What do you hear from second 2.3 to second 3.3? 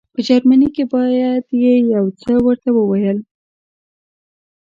ورته وویل.